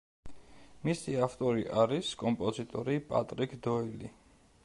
მისი 0.87 1.13
ავტორი 1.25 1.67
არის 1.83 2.09
კომპოზიტორი 2.23 2.97
პატრიკ 3.13 3.57
დოილი. 3.69 4.13